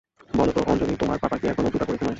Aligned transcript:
বলো 0.31 0.51
তো 0.51 0.61
অঞ্জলি, 0.67 0.95
তোমার 0.95 1.17
পাপা 1.19 1.35
কি 1.37 1.45
এখনো 1.47 1.67
জুতা 1.67 1.85
পরে 1.85 1.97
ঘুমায়? 1.97 2.09